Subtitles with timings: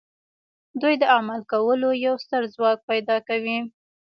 [0.81, 3.57] دوی د عمل کولو یو ستر ځواک پیدا کوي